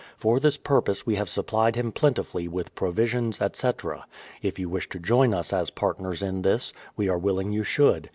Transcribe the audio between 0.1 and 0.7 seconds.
For this